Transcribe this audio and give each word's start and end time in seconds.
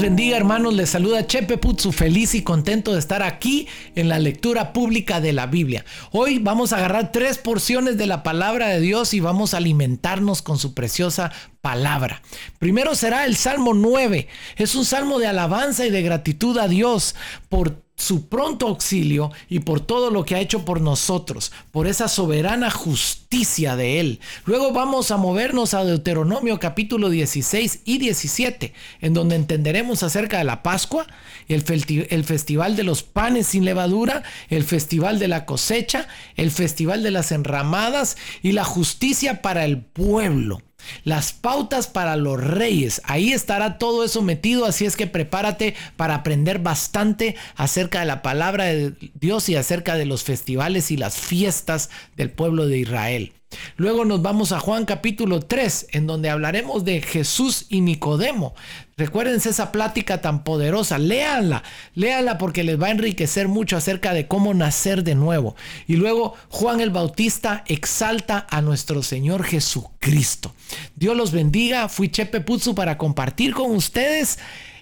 bendiga 0.00 0.36
hermanos, 0.36 0.72
les 0.74 0.88
saluda 0.88 1.26
Chepe 1.26 1.58
Putzu, 1.58 1.92
feliz 1.92 2.34
y 2.34 2.42
contento 2.42 2.92
de 2.92 2.98
estar 2.98 3.22
aquí 3.22 3.68
en 3.94 4.08
la 4.08 4.18
lectura 4.18 4.72
pública 4.72 5.20
de 5.20 5.32
la 5.32 5.46
Biblia. 5.46 5.84
Hoy 6.10 6.38
vamos 6.38 6.72
a 6.72 6.78
agarrar 6.78 7.12
tres 7.12 7.36
porciones 7.36 7.98
de 7.98 8.06
la 8.06 8.22
palabra 8.22 8.68
de 8.68 8.80
Dios 8.80 9.12
y 9.12 9.20
vamos 9.20 9.52
a 9.52 9.58
alimentarnos 9.58 10.40
con 10.40 10.58
su 10.58 10.72
preciosa 10.72 11.32
palabra. 11.60 12.22
Primero 12.58 12.94
será 12.94 13.26
el 13.26 13.36
Salmo 13.36 13.74
9, 13.74 14.26
es 14.56 14.74
un 14.74 14.86
salmo 14.86 15.18
de 15.18 15.26
alabanza 15.26 15.84
y 15.84 15.90
de 15.90 16.02
gratitud 16.02 16.56
a 16.56 16.68
Dios 16.68 17.14
por 17.48 17.82
su 18.00 18.28
pronto 18.28 18.66
auxilio 18.66 19.30
y 19.48 19.60
por 19.60 19.80
todo 19.80 20.10
lo 20.10 20.24
que 20.24 20.34
ha 20.34 20.40
hecho 20.40 20.64
por 20.64 20.80
nosotros, 20.80 21.52
por 21.70 21.86
esa 21.86 22.08
soberana 22.08 22.70
justicia 22.70 23.76
de 23.76 24.00
Él. 24.00 24.20
Luego 24.44 24.72
vamos 24.72 25.10
a 25.10 25.16
movernos 25.16 25.74
a 25.74 25.84
Deuteronomio 25.84 26.58
capítulo 26.58 27.10
16 27.10 27.80
y 27.84 27.98
17, 27.98 28.72
en 29.00 29.14
donde 29.14 29.36
entenderemos 29.36 30.02
acerca 30.02 30.38
de 30.38 30.44
la 30.44 30.62
Pascua, 30.62 31.06
el, 31.48 31.62
el 32.10 32.24
festival 32.24 32.76
de 32.76 32.84
los 32.84 33.02
panes 33.02 33.48
sin 33.48 33.64
levadura, 33.64 34.22
el 34.48 34.64
festival 34.64 35.18
de 35.18 35.28
la 35.28 35.44
cosecha, 35.44 36.08
el 36.36 36.50
festival 36.50 37.02
de 37.02 37.10
las 37.10 37.32
enramadas 37.32 38.16
y 38.42 38.52
la 38.52 38.64
justicia 38.64 39.42
para 39.42 39.64
el 39.64 39.82
pueblo. 39.82 40.62
Las 41.04 41.32
pautas 41.32 41.86
para 41.86 42.16
los 42.16 42.42
reyes. 42.42 43.00
Ahí 43.04 43.32
estará 43.32 43.78
todo 43.78 44.04
eso 44.04 44.22
metido, 44.22 44.66
así 44.66 44.86
es 44.86 44.96
que 44.96 45.06
prepárate 45.06 45.74
para 45.96 46.14
aprender 46.14 46.58
bastante 46.58 47.36
acerca 47.56 48.00
de 48.00 48.06
la 48.06 48.22
palabra 48.22 48.64
de 48.64 48.94
Dios 49.14 49.48
y 49.48 49.56
acerca 49.56 49.96
de 49.96 50.06
los 50.06 50.24
festivales 50.24 50.90
y 50.90 50.96
las 50.96 51.16
fiestas 51.16 51.90
del 52.16 52.30
pueblo 52.30 52.66
de 52.66 52.78
Israel. 52.78 53.32
Luego 53.76 54.04
nos 54.04 54.22
vamos 54.22 54.52
a 54.52 54.60
Juan 54.60 54.84
capítulo 54.84 55.40
3, 55.40 55.88
en 55.92 56.06
donde 56.06 56.30
hablaremos 56.30 56.84
de 56.84 57.00
Jesús 57.00 57.66
y 57.68 57.80
Nicodemo. 57.80 58.54
Recuérdense 58.96 59.50
esa 59.50 59.72
plática 59.72 60.20
tan 60.20 60.44
poderosa, 60.44 60.98
léanla, 60.98 61.62
léanla 61.94 62.38
porque 62.38 62.64
les 62.64 62.80
va 62.80 62.88
a 62.88 62.90
enriquecer 62.90 63.48
mucho 63.48 63.76
acerca 63.76 64.12
de 64.12 64.28
cómo 64.28 64.52
nacer 64.54 65.02
de 65.02 65.14
nuevo. 65.14 65.56
Y 65.86 65.96
luego 65.96 66.34
Juan 66.48 66.80
el 66.80 66.90
Bautista 66.90 67.64
exalta 67.66 68.46
a 68.50 68.60
nuestro 68.60 69.02
Señor 69.02 69.44
Jesucristo. 69.44 70.54
Dios 70.94 71.16
los 71.16 71.32
bendiga, 71.32 71.88
fui 71.88 72.10
Chepe 72.10 72.40
Putzu 72.40 72.74
para 72.74 72.98
compartir 72.98 73.54
con 73.54 73.74
ustedes 73.74 74.38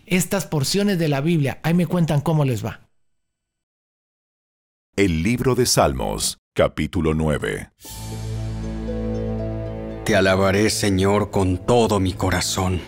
estas 0.06 0.46
porciones 0.46 0.98
de 0.98 1.08
la 1.08 1.20
Biblia. 1.20 1.60
Ahí 1.62 1.74
me 1.74 1.86
cuentan 1.86 2.20
cómo 2.20 2.44
les 2.44 2.64
va. 2.64 2.80
El 4.96 5.22
libro 5.22 5.54
de 5.54 5.64
Salmos, 5.64 6.38
capítulo 6.54 7.14
9. 7.14 7.70
Te 10.08 10.16
alabaré, 10.16 10.70
Señor, 10.70 11.30
con 11.30 11.58
todo 11.58 12.00
mi 12.00 12.14
corazón. 12.14 12.80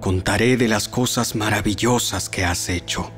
Contaré 0.00 0.56
de 0.56 0.68
las 0.68 0.88
cosas 0.88 1.34
maravillosas 1.34 2.28
que 2.28 2.44
has 2.44 2.68
hecho. 2.68 3.10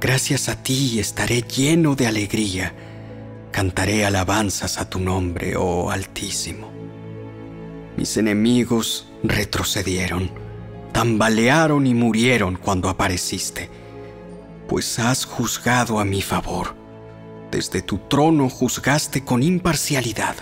Gracias 0.00 0.48
a 0.48 0.60
ti 0.60 0.98
estaré 0.98 1.42
lleno 1.42 1.94
de 1.94 2.08
alegría. 2.08 2.74
Cantaré 3.52 4.04
alabanzas 4.04 4.78
a 4.78 4.90
tu 4.90 4.98
nombre, 4.98 5.54
oh 5.56 5.92
Altísimo. 5.92 6.72
Mis 7.96 8.16
enemigos 8.16 9.06
retrocedieron, 9.22 10.32
tambalearon 10.90 11.86
y 11.86 11.94
murieron 11.94 12.56
cuando 12.56 12.88
apareciste, 12.88 13.70
pues 14.68 14.98
has 14.98 15.24
juzgado 15.24 16.00
a 16.00 16.04
mi 16.04 16.22
favor. 16.22 16.74
Desde 17.52 17.82
tu 17.82 17.98
trono 17.98 18.48
juzgaste 18.48 19.24
con 19.24 19.44
imparcialidad 19.44 20.34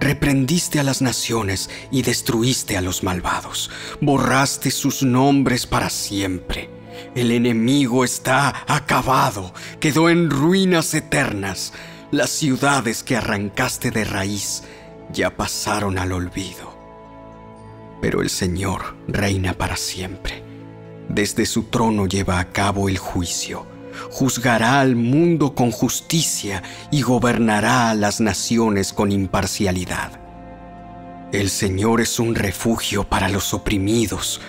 Reprendiste 0.00 0.78
a 0.78 0.82
las 0.82 1.00
naciones 1.00 1.70
y 1.90 2.02
destruiste 2.02 2.76
a 2.76 2.82
los 2.82 3.02
malvados. 3.02 3.70
Borraste 4.00 4.70
sus 4.70 5.02
nombres 5.02 5.66
para 5.66 5.90
siempre. 5.90 6.70
El 7.14 7.30
enemigo 7.30 8.04
está 8.04 8.64
acabado, 8.66 9.52
quedó 9.80 10.10
en 10.10 10.30
ruinas 10.30 10.92
eternas. 10.94 11.72
Las 12.10 12.30
ciudades 12.30 13.02
que 13.02 13.16
arrancaste 13.16 13.90
de 13.90 14.04
raíz 14.04 14.62
ya 15.12 15.36
pasaron 15.36 15.98
al 15.98 16.12
olvido. 16.12 16.76
Pero 18.00 18.20
el 18.20 18.30
Señor 18.30 18.96
reina 19.08 19.54
para 19.54 19.76
siempre. 19.76 20.42
Desde 21.08 21.46
su 21.46 21.64
trono 21.64 22.06
lleva 22.06 22.38
a 22.38 22.52
cabo 22.52 22.88
el 22.88 22.98
juicio 22.98 23.75
juzgará 24.10 24.80
al 24.80 24.96
mundo 24.96 25.54
con 25.54 25.70
justicia 25.70 26.62
y 26.90 27.02
gobernará 27.02 27.90
a 27.90 27.94
las 27.94 28.20
naciones 28.20 28.92
con 28.92 29.12
imparcialidad. 29.12 30.20
El 31.32 31.50
Señor 31.50 32.00
es 32.00 32.18
un 32.18 32.34
refugio 32.34 33.04
para 33.04 33.28
los 33.28 33.52
oprimidos, 33.52 34.40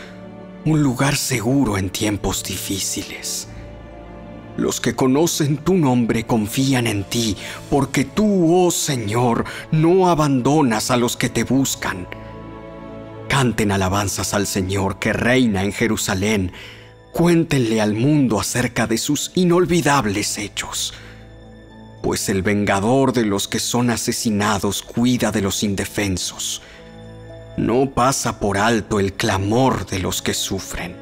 un 0.63 0.84
lugar 0.84 1.16
seguro 1.16 1.78
en 1.78 1.90
tiempos 1.90 2.44
difíciles. 2.44 3.47
Los 4.58 4.81
que 4.81 4.96
conocen 4.96 5.58
tu 5.58 5.75
nombre 5.75 6.25
confían 6.25 6.88
en 6.88 7.03
ti, 7.03 7.38
porque 7.69 8.06
tú, 8.06 8.53
oh 8.53 8.72
Señor, 8.72 9.46
no 9.72 10.09
abandonas 10.09 10.90
a 10.90 10.97
los 10.97 11.16
que 11.16 11.29
te 11.29 11.44
buscan. 11.44 12.08
Canten 13.28 13.72
alabanzas 13.72 14.34
al 14.34 14.47
Señor 14.47 14.97
que 14.97 15.14
reina 15.14 15.64
en 15.64 15.74
Jerusalén 15.74 16.53
Cuéntenle 17.17 17.81
al 17.81 17.95
mundo 17.95 18.39
acerca 18.39 18.85
de 18.85 19.00
sus 19.00 19.31
inolvidables 19.33 20.38
hechos, 20.38 20.94
pues 22.03 22.29
el 22.29 22.44
vengador 22.44 23.11
de 23.11 23.25
los 23.25 23.47
que 23.47 23.57
son 23.57 23.89
asesinados 23.89 24.83
cuida 24.83 25.31
de 25.31 25.41
los 25.41 25.63
indefensos. 25.63 26.61
No 27.57 27.89
pasa 27.89 28.39
por 28.39 28.59
alto 28.59 29.00
el 29.00 29.13
clamor 29.13 29.88
de 29.88 29.97
los 29.97 30.22
que 30.22 30.35
sufren. 30.35 30.95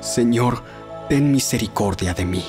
Señor, 0.00 0.64
ten 1.08 1.30
misericordia 1.30 2.12
de 2.12 2.24
mí. 2.24 2.44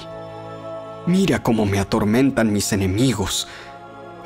Mira 1.05 1.43
cómo 1.43 1.67
me 1.67 1.77
atormentan 1.77 2.51
mis 2.51 2.73
enemigos. 2.73 3.47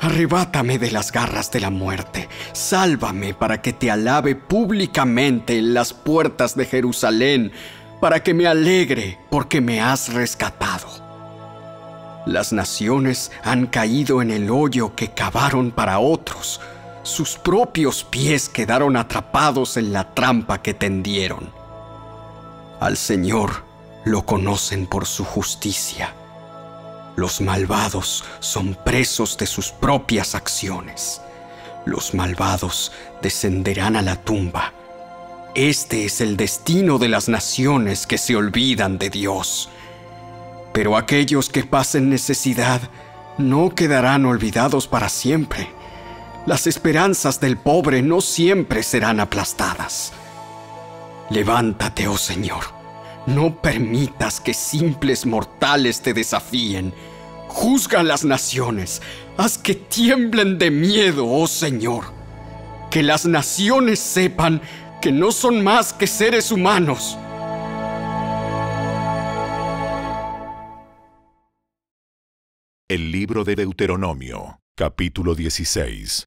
Arrebátame 0.00 0.78
de 0.78 0.92
las 0.92 1.12
garras 1.12 1.50
de 1.50 1.60
la 1.60 1.68
muerte. 1.68 2.30
Sálvame 2.52 3.34
para 3.34 3.60
que 3.60 3.74
te 3.74 3.90
alabe 3.90 4.34
públicamente 4.34 5.58
en 5.58 5.74
las 5.74 5.92
puertas 5.92 6.56
de 6.56 6.64
Jerusalén 6.64 7.52
para 8.00 8.22
que 8.22 8.34
me 8.34 8.46
alegre 8.46 9.18
porque 9.30 9.60
me 9.60 9.80
has 9.80 10.12
rescatado. 10.12 10.86
Las 12.26 12.52
naciones 12.52 13.30
han 13.42 13.66
caído 13.66 14.20
en 14.22 14.30
el 14.30 14.50
hoyo 14.50 14.94
que 14.94 15.12
cavaron 15.12 15.70
para 15.70 15.98
otros. 15.98 16.60
Sus 17.02 17.36
propios 17.36 18.04
pies 18.04 18.48
quedaron 18.48 18.96
atrapados 18.96 19.76
en 19.76 19.92
la 19.92 20.14
trampa 20.14 20.60
que 20.60 20.74
tendieron. 20.74 21.50
Al 22.80 22.96
Señor 22.96 23.64
lo 24.04 24.24
conocen 24.26 24.86
por 24.86 25.06
su 25.06 25.24
justicia. 25.24 26.12
Los 27.16 27.40
malvados 27.40 28.24
son 28.40 28.76
presos 28.84 29.36
de 29.38 29.46
sus 29.46 29.72
propias 29.72 30.34
acciones. 30.34 31.20
Los 31.84 32.14
malvados 32.14 32.92
descenderán 33.22 33.96
a 33.96 34.02
la 34.02 34.16
tumba 34.16 34.72
este 35.54 36.04
es 36.04 36.20
el 36.20 36.36
destino 36.36 36.98
de 36.98 37.08
las 37.08 37.28
naciones 37.28 38.06
que 38.06 38.18
se 38.18 38.36
olvidan 38.36 38.98
de 38.98 39.10
Dios. 39.10 39.70
Pero 40.72 40.96
aquellos 40.96 41.48
que 41.48 41.64
pasen 41.64 42.10
necesidad 42.10 42.80
no 43.38 43.74
quedarán 43.74 44.26
olvidados 44.26 44.86
para 44.86 45.08
siempre. 45.08 45.68
Las 46.46 46.66
esperanzas 46.66 47.40
del 47.40 47.56
pobre 47.56 48.02
no 48.02 48.20
siempre 48.20 48.82
serán 48.82 49.20
aplastadas. 49.20 50.12
Levántate, 51.30 52.08
oh 52.08 52.16
Señor. 52.16 52.64
No 53.26 53.60
permitas 53.60 54.40
que 54.40 54.54
simples 54.54 55.26
mortales 55.26 56.00
te 56.00 56.14
desafíen. 56.14 56.94
Juzga 57.48 58.00
a 58.00 58.04
las 58.04 58.24
naciones. 58.24 59.02
Haz 59.36 59.58
que 59.58 59.74
tiemblen 59.74 60.58
de 60.58 60.70
miedo, 60.70 61.26
oh 61.26 61.46
Señor. 61.46 62.04
Que 62.90 63.02
las 63.02 63.26
naciones 63.26 63.98
sepan 63.98 64.62
que 65.00 65.12
no 65.12 65.30
son 65.30 65.62
más 65.62 65.92
que 65.92 66.06
seres 66.06 66.50
humanos. 66.50 67.16
El 72.88 73.12
libro 73.12 73.44
de 73.44 73.54
Deuteronomio, 73.54 74.58
capítulo 74.74 75.34
16. 75.34 76.24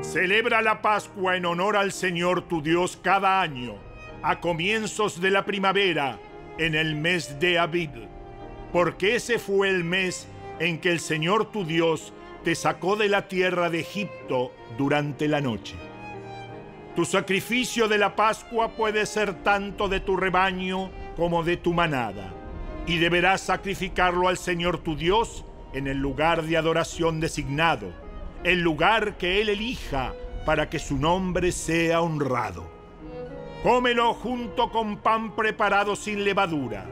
Celebra 0.00 0.62
la 0.62 0.82
Pascua 0.82 1.36
en 1.36 1.46
honor 1.46 1.76
al 1.76 1.92
Señor 1.92 2.48
tu 2.48 2.62
Dios 2.62 2.98
cada 3.00 3.40
año, 3.40 3.74
a 4.22 4.40
comienzos 4.40 5.20
de 5.20 5.30
la 5.30 5.44
primavera, 5.44 6.18
en 6.58 6.74
el 6.74 6.96
mes 6.96 7.38
de 7.38 7.58
Abib, 7.58 8.08
porque 8.72 9.16
ese 9.16 9.38
fue 9.38 9.68
el 9.68 9.84
mes 9.84 10.26
en 10.58 10.80
que 10.80 10.90
el 10.90 11.00
Señor 11.00 11.52
tu 11.52 11.64
Dios 11.64 12.12
te 12.44 12.54
sacó 12.54 12.94
de 12.94 13.08
la 13.08 13.26
tierra 13.26 13.70
de 13.70 13.80
Egipto 13.80 14.52
durante 14.76 15.28
la 15.28 15.40
noche. 15.40 15.74
Tu 16.94 17.06
sacrificio 17.06 17.88
de 17.88 17.98
la 17.98 18.14
Pascua 18.14 18.76
puede 18.76 19.06
ser 19.06 19.42
tanto 19.42 19.88
de 19.88 20.00
tu 20.00 20.16
rebaño 20.16 20.90
como 21.16 21.42
de 21.42 21.56
tu 21.56 21.72
manada, 21.72 22.34
y 22.86 22.98
deberás 22.98 23.40
sacrificarlo 23.40 24.28
al 24.28 24.36
Señor 24.36 24.78
tu 24.78 24.94
Dios 24.94 25.44
en 25.72 25.86
el 25.88 25.96
lugar 25.96 26.42
de 26.42 26.58
adoración 26.58 27.18
designado, 27.18 27.92
el 28.44 28.60
lugar 28.60 29.16
que 29.16 29.40
Él 29.40 29.48
elija 29.48 30.12
para 30.44 30.68
que 30.68 30.78
su 30.78 30.98
nombre 30.98 31.50
sea 31.50 32.02
honrado. 32.02 32.70
Cómelo 33.62 34.12
junto 34.12 34.70
con 34.70 34.98
pan 34.98 35.34
preparado 35.34 35.96
sin 35.96 36.22
levadura. 36.24 36.84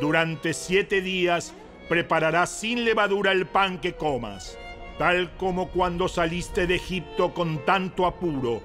Durante 0.00 0.52
siete 0.52 1.00
días 1.00 1.54
prepararás 1.88 2.50
sin 2.50 2.84
levadura 2.84 3.30
el 3.30 3.46
pan 3.46 3.78
que 3.78 3.94
comas, 3.94 4.58
tal 4.98 5.30
como 5.36 5.68
cuando 5.68 6.08
saliste 6.08 6.66
de 6.66 6.74
Egipto 6.74 7.32
con 7.32 7.64
tanto 7.64 8.04
apuro. 8.04 8.60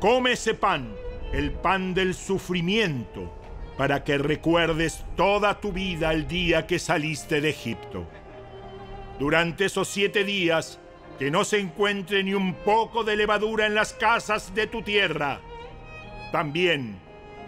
Come 0.00 0.32
ese 0.32 0.54
pan, 0.54 0.92
el 1.32 1.52
pan 1.52 1.94
del 1.94 2.14
sufrimiento, 2.14 3.32
para 3.76 4.02
que 4.02 4.18
recuerdes 4.18 5.04
toda 5.16 5.60
tu 5.60 5.72
vida 5.72 6.12
el 6.12 6.26
día 6.26 6.66
que 6.66 6.78
saliste 6.78 7.40
de 7.40 7.50
Egipto. 7.50 8.04
Durante 9.18 9.66
esos 9.66 9.88
siete 9.88 10.24
días, 10.24 10.80
que 11.18 11.30
no 11.30 11.44
se 11.44 11.58
encuentre 11.58 12.22
ni 12.22 12.34
un 12.34 12.54
poco 12.54 13.02
de 13.02 13.16
levadura 13.16 13.66
en 13.66 13.74
las 13.74 13.92
casas 13.92 14.54
de 14.54 14.66
tu 14.66 14.82
tierra. 14.82 15.40
También, 16.30 16.98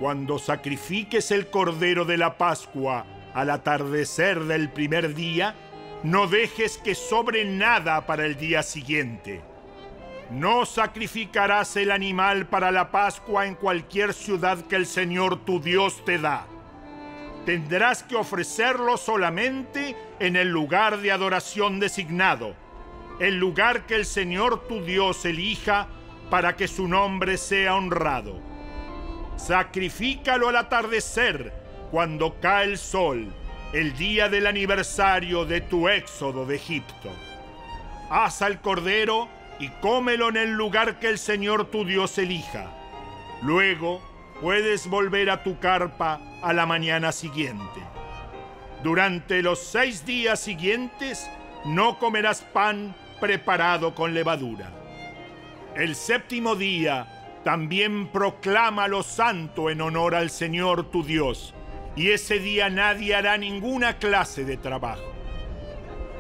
cuando 0.01 0.39
sacrifiques 0.39 1.31
el 1.31 1.49
cordero 1.49 2.05
de 2.05 2.17
la 2.17 2.37
Pascua 2.37 3.07
al 3.35 3.51
atardecer 3.51 4.41
del 4.45 4.71
primer 4.71 5.15
día, 5.15 5.55
no 6.03 6.27
dejes 6.27 6.79
que 6.79 6.95
sobre 6.95 7.45
nada 7.45 8.07
para 8.07 8.27
el 8.27 8.37
día 8.37 8.63
siguiente. 8.63 9.43
No 10.31 10.65
sacrificarás 10.65 11.77
el 11.77 11.91
animal 11.91 12.47
para 12.47 12.71
la 12.71 12.91
Pascua 12.91 13.47
en 13.47 13.55
cualquier 13.55 14.15
ciudad 14.15 14.59
que 14.67 14.77
el 14.77 14.87
Señor 14.87 15.45
tu 15.45 15.61
Dios 15.61 16.05
te 16.05 16.19
da. 16.19 16.47
Tendrás 17.45 18.03
que 18.03 18.17
ofrecerlo 18.17 18.97
solamente 18.97 19.97
en 20.19 20.37
el 20.37 20.49
lugar 20.49 20.99
de 20.99 21.11
adoración 21.11 21.81
designado 21.81 22.55
el 23.21 23.37
lugar 23.37 23.85
que 23.85 23.97
el 23.97 24.07
Señor 24.07 24.67
tu 24.67 24.83
Dios 24.83 25.27
elija 25.27 25.89
para 26.31 26.57
que 26.57 26.67
su 26.67 26.89
nombre 26.89 27.37
sea 27.37 27.77
honrado. 27.77 28.41
Sacrifícalo 29.37 30.49
al 30.49 30.57
atardecer, 30.57 31.53
cuando 31.91 32.41
cae 32.41 32.65
el 32.65 32.79
sol, 32.79 33.31
el 33.73 33.97
día 33.97 34.29
del 34.29 34.49
aniversario 34.49 35.45
de 35.45 35.61
tu 35.61 35.89
éxodo 35.89 36.45
de 36.45 36.57
Egipto. 36.57 37.11
Haz 38.11 38.43
al 38.43 38.61
cordero 38.61 39.29
y 39.61 39.69
cómelo 39.81 40.29
en 40.29 40.37
el 40.37 40.51
lugar 40.51 40.99
que 40.99 41.09
el 41.09 41.19
Señor 41.19 41.67
tu 41.67 41.85
Dios 41.85 42.19
elija. 42.19 42.67
Luego 43.43 44.03
puedes 44.41 44.89
volver 44.89 45.31
a 45.31 45.45
tu 45.45 45.59
carpa 45.61 46.21
a 46.43 46.53
la 46.53 46.67
mañana 46.67 47.13
siguiente. 47.13 47.81
Durante 48.83 49.41
los 49.43 49.61
seis 49.61 50.05
días 50.05 50.41
siguientes 50.41 51.31
no 51.65 51.99
comerás 51.99 52.41
pan 52.41 52.97
preparado 53.21 53.95
con 53.95 54.15
levadura. 54.15 54.73
El 55.77 55.95
séptimo 55.95 56.57
día 56.57 57.39
también 57.45 58.09
proclama 58.09 58.89
lo 58.89 59.05
santo 59.05 59.71
en 59.71 59.81
honor 59.81 60.17
al 60.17 60.31
Señor 60.31 60.91
tu 60.91 61.05
Dios, 61.05 61.55
y 61.97 62.11
ese 62.11 62.39
día 62.39 62.71
nadie 62.71 63.15
hará 63.15 63.37
ninguna 63.37 63.99
clase 63.99 64.45
de 64.45 64.57
trabajo. 64.57 65.13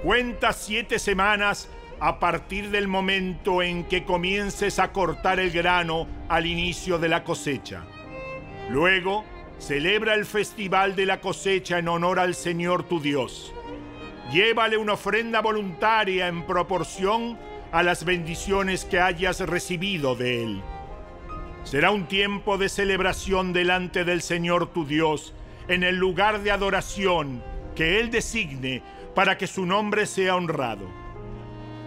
Cuenta 0.02 0.52
siete 0.52 0.99
semanas 0.99 1.69
a 2.00 2.19
partir 2.19 2.70
del 2.70 2.88
momento 2.88 3.62
en 3.62 3.84
que 3.84 4.05
comiences 4.05 4.78
a 4.78 4.93
cortar 4.93 5.38
el 5.38 5.50
grano 5.50 6.06
al 6.28 6.46
inicio 6.46 6.99
de 6.99 7.08
la 7.08 7.25
cosecha. 7.25 7.84
Luego, 8.70 9.25
celebra 9.58 10.14
el 10.14 10.25
festival 10.25 10.96
de 10.96 11.06
la 11.06 11.20
cosecha 11.20 11.78
en 11.78 11.88
honor 11.88 12.19
al 12.19 12.34
Señor 12.34 12.84
tu 12.84 13.00
Dios 13.00 13.52
Llévale 14.32 14.76
una 14.76 14.93
ofrenda 14.93 15.40
voluntaria 15.40 16.28
en 16.28 16.46
proporción 16.46 17.37
a 17.72 17.82
las 17.82 18.05
bendiciones 18.05 18.84
que 18.84 19.00
hayas 19.00 19.40
recibido 19.40 20.14
de 20.14 20.44
Él. 20.44 20.62
Será 21.64 21.90
un 21.90 22.06
tiempo 22.06 22.56
de 22.56 22.69
celebración 22.69 23.52
delante 23.52 24.05
del 24.05 24.22
Señor 24.22 24.69
tu 24.69 24.87
Dios, 24.87 25.34
en 25.70 25.84
el 25.84 25.94
lugar 25.94 26.43
de 26.43 26.50
adoración 26.50 27.44
que 27.76 28.00
Él 28.00 28.11
designe 28.11 28.82
para 29.14 29.38
que 29.38 29.46
su 29.46 29.64
nombre 29.64 30.05
sea 30.05 30.34
honrado. 30.34 30.90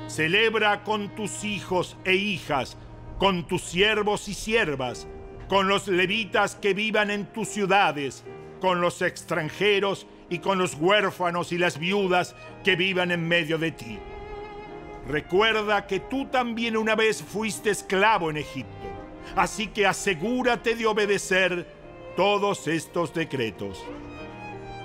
Celebra 0.08 0.86
con 0.86 1.14
tus 1.16 1.44
hijos 1.44 1.98
e 2.06 2.16
hijas, 2.16 2.78
con 3.18 3.46
tus 3.46 3.62
siervos 3.62 4.30
y 4.30 4.34
siervas, 4.34 5.06
con 5.50 5.68
los 5.68 5.90
levitas 5.90 6.56
que 6.56 6.74
vivan 6.74 7.12
en 7.12 7.26
tus 7.26 7.50
ciudades, 7.50 8.24
con 8.62 8.80
los 8.80 9.02
extranjeros 9.02 10.08
y 10.30 10.40
con 10.40 10.60
los 10.60 10.76
huérfanos 10.76 11.52
y 11.52 11.58
las 11.58 11.78
viudas 11.78 12.38
que 12.64 12.78
vivan 12.78 13.12
en 13.12 13.28
medio 13.28 13.58
de 13.58 13.74
ti. 13.74 14.00
Recuerda 15.10 15.88
que 15.88 16.00
tú 16.00 16.28
también 16.28 16.78
una 16.78 16.96
vez 16.96 17.22
fuiste 17.22 17.72
esclavo 17.72 18.30
en 18.30 18.38
Egipto, 18.38 18.88
así 19.36 19.68
que 19.68 19.86
asegúrate 19.86 20.76
de 20.76 20.86
obedecer 20.86 21.68
todos 22.16 22.68
estos 22.68 23.14
decretos. 23.14 23.84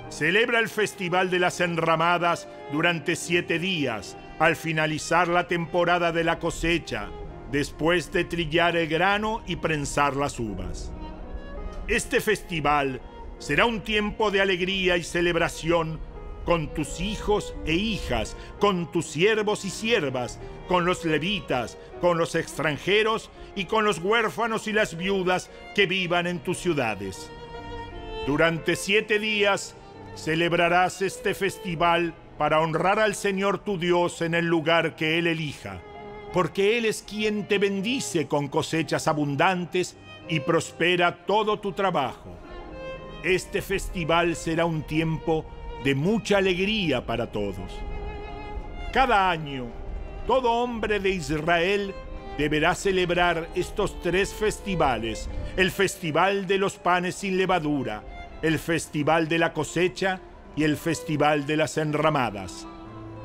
Celebra 0.09 0.59
el 0.59 0.69
Festival 0.69 1.29
de 1.29 1.39
las 1.39 1.61
Enramadas 1.61 2.47
durante 2.71 3.15
siete 3.15 3.59
días, 3.59 4.17
al 4.39 4.55
finalizar 4.55 5.27
la 5.27 5.47
temporada 5.47 6.11
de 6.11 6.23
la 6.23 6.39
cosecha, 6.39 7.09
después 7.51 8.11
de 8.11 8.23
trillar 8.23 8.75
el 8.75 8.87
grano 8.87 9.41
y 9.45 9.57
prensar 9.57 10.15
las 10.15 10.39
uvas. 10.39 10.91
Este 11.87 12.21
festival 12.21 13.01
Será 13.39 13.65
un 13.65 13.79
tiempo 13.79 14.31
de 14.31 14.41
alegría 14.41 14.97
y 14.97 15.03
celebración 15.03 16.01
con 16.45 16.73
tus 16.73 16.99
hijos 16.99 17.53
e 17.65 17.73
hijas, 17.73 18.35
con 18.59 18.91
tus 18.91 19.05
siervos 19.05 19.65
y 19.65 19.69
siervas, 19.69 20.39
con 20.67 20.85
los 20.85 21.05
levitas, 21.05 21.77
con 22.01 22.17
los 22.17 22.35
extranjeros 22.35 23.29
y 23.55 23.65
con 23.65 23.85
los 23.85 23.99
huérfanos 23.99 24.67
y 24.67 24.73
las 24.73 24.97
viudas 24.97 25.49
que 25.75 25.85
vivan 25.85 26.27
en 26.27 26.39
tus 26.39 26.57
ciudades. 26.57 27.29
Durante 28.25 28.75
siete 28.75 29.19
días 29.19 29.75
celebrarás 30.15 31.01
este 31.01 31.33
festival 31.33 32.13
para 32.37 32.61
honrar 32.61 32.99
al 32.99 33.15
Señor 33.15 33.59
tu 33.59 33.77
Dios 33.77 34.21
en 34.21 34.33
el 34.33 34.45
lugar 34.45 34.95
que 34.95 35.17
Él 35.17 35.27
elija, 35.27 35.81
porque 36.31 36.77
Él 36.77 36.85
es 36.85 37.01
quien 37.01 37.47
te 37.47 37.57
bendice 37.57 38.27
con 38.27 38.47
cosechas 38.47 39.07
abundantes 39.07 39.97
y 40.29 40.39
prospera 40.39 41.25
todo 41.25 41.59
tu 41.59 41.73
trabajo. 41.73 42.37
Este 43.23 43.61
festival 43.61 44.35
será 44.35 44.65
un 44.65 44.83
tiempo 44.83 45.45
de 45.83 45.95
mucha 45.95 46.37
alegría 46.37 47.05
para 47.05 47.31
todos. 47.31 47.79
Cada 48.91 49.29
año, 49.29 49.67
todo 50.27 50.51
hombre 50.51 50.99
de 50.99 51.11
Israel 51.11 51.93
deberá 52.37 52.75
celebrar 52.75 53.49
estos 53.55 54.01
tres 54.01 54.33
festivales, 54.33 55.29
el 55.57 55.71
festival 55.71 56.47
de 56.47 56.57
los 56.57 56.77
panes 56.77 57.15
sin 57.15 57.37
levadura, 57.37 58.03
el 58.41 58.59
festival 58.59 59.27
de 59.27 59.39
la 59.39 59.53
cosecha 59.53 60.21
y 60.55 60.63
el 60.63 60.77
festival 60.77 61.45
de 61.45 61.57
las 61.57 61.77
enramadas. 61.77 62.67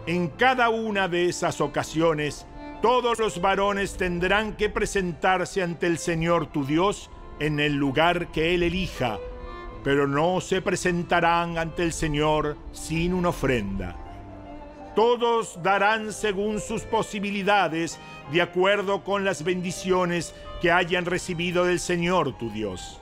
En 0.07 0.29
cada 0.29 0.69
una 0.69 1.09
de 1.09 1.29
esas 1.29 1.61
ocasiones, 1.61 2.47
todos 2.83 3.19
los 3.19 3.41
varones 3.41 3.97
tendrán 3.97 4.57
que 4.57 4.69
presentarse 4.69 5.63
ante 5.63 5.87
el 5.87 5.99
Señor 5.99 6.49
tu 6.49 6.67
Dios 6.67 7.11
en 7.41 7.59
el 7.59 7.75
lugar 7.75 8.31
que 8.31 8.55
Él 8.55 8.63
elija 8.63 9.19
pero 9.85 10.09
no 10.09 10.41
se 10.41 10.63
presentarán 10.63 11.59
ante 11.59 11.83
el 11.83 11.93
Señor 11.93 12.57
sin 12.73 13.13
una 13.13 13.29
ofrenda. 13.29 13.95
Todos 14.97 15.63
darán 15.63 16.13
según 16.13 16.59
sus 16.61 16.83
posibilidades, 16.83 17.99
de 18.33 18.41
acuerdo 18.41 19.05
con 19.05 19.25
las 19.25 19.45
bendiciones 19.45 20.35
que 20.63 20.73
hayan 20.73 21.05
recibido 21.05 21.65
del 21.67 21.79
Señor 21.79 22.39
tu 22.39 22.51
Dios. 22.51 23.01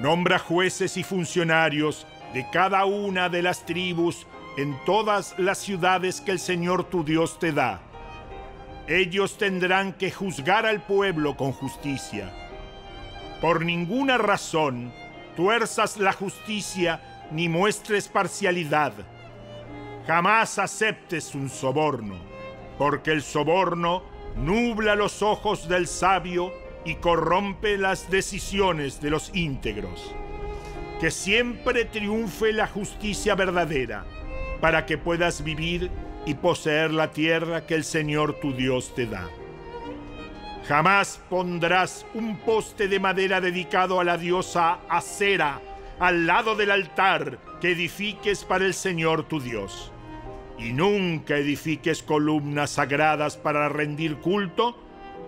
Nombra 0.00 0.38
jueces 0.38 0.96
y 0.96 1.04
funcionarios 1.04 2.06
de 2.34 2.44
cada 2.50 2.84
una 2.84 3.28
de 3.28 3.42
las 3.42 3.64
tribus 3.64 4.26
en 4.56 4.76
todas 4.84 5.38
las 5.38 5.58
ciudades 5.58 6.20
que 6.20 6.32
el 6.32 6.40
Señor 6.40 6.84
tu 6.84 7.04
Dios 7.04 7.38
te 7.38 7.52
da. 7.52 7.80
Ellos 8.88 9.38
tendrán 9.38 9.92
que 9.92 10.10
juzgar 10.10 10.66
al 10.66 10.82
pueblo 10.82 11.36
con 11.36 11.52
justicia. 11.52 12.32
Por 13.40 13.64
ninguna 13.64 14.18
razón 14.18 14.90
tuerzas 15.38 15.98
la 15.98 16.12
justicia 16.12 17.00
ni 17.30 17.48
muestres 17.48 18.08
parcialidad. 18.08 18.92
Jamás 20.04 20.58
aceptes 20.58 21.32
un 21.32 21.48
soborno, 21.48 22.16
porque 22.76 23.12
el 23.12 23.22
soborno 23.22 24.02
nubla 24.34 24.96
los 24.96 25.22
ojos 25.22 25.68
del 25.68 25.86
sabio 25.86 26.52
y 26.84 26.96
corrompe 26.96 27.78
las 27.78 28.10
decisiones 28.10 29.00
de 29.00 29.10
los 29.10 29.30
íntegros. 29.32 30.12
Que 31.00 31.12
siempre 31.12 31.84
triunfe 31.84 32.52
la 32.52 32.66
justicia 32.66 33.36
verdadera, 33.36 34.04
para 34.60 34.86
que 34.86 34.98
puedas 34.98 35.44
vivir 35.44 35.88
y 36.26 36.34
poseer 36.34 36.90
la 36.90 37.12
tierra 37.12 37.64
que 37.64 37.76
el 37.76 37.84
Señor 37.84 38.40
tu 38.40 38.54
Dios 38.54 38.92
te 38.96 39.06
da. 39.06 39.28
Jamás 40.68 41.18
pondrás 41.30 42.04
un 42.12 42.36
poste 42.36 42.88
de 42.88 43.00
madera 43.00 43.40
dedicado 43.40 44.00
a 44.00 44.04
la 44.04 44.18
diosa 44.18 44.80
Acera 44.90 45.62
al 45.98 46.26
lado 46.26 46.56
del 46.56 46.70
altar 46.70 47.38
que 47.58 47.70
edifiques 47.70 48.44
para 48.44 48.66
el 48.66 48.74
Señor 48.74 49.26
tu 49.26 49.40
Dios. 49.40 49.90
Y 50.58 50.74
nunca 50.74 51.38
edifiques 51.38 52.02
columnas 52.02 52.72
sagradas 52.72 53.38
para 53.38 53.70
rendir 53.70 54.18
culto 54.18 54.76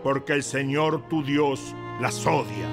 porque 0.02 0.35
el 0.35 0.42
Señor 0.42 1.09
tu 1.09 1.25
Dios 1.25 1.75
las 2.02 2.26
odia. 2.26 2.68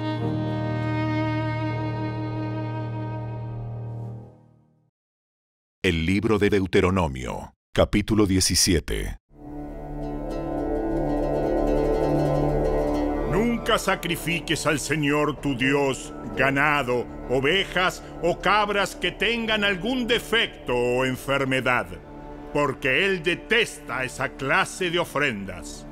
El 5.82 6.04
libro 6.04 6.38
de 6.38 6.50
Deuteronomio, 6.50 7.54
capítulo 7.72 8.26
17. 8.26 9.16
Sacrifiques 13.76 14.66
al 14.66 14.80
Señor 14.80 15.42
tu 15.42 15.54
Dios 15.54 16.14
ganado, 16.36 17.06
ovejas 17.28 18.02
o 18.22 18.40
cabras 18.40 18.96
que 18.96 19.10
tengan 19.10 19.64
algún 19.64 20.06
defecto 20.06 20.74
o 20.74 21.04
enfermedad, 21.04 21.86
porque 22.54 23.04
Él 23.04 23.22
detesta 23.22 24.04
esa 24.04 24.30
clase 24.30 24.90
de 24.90 24.98
ofrendas. 24.98 25.86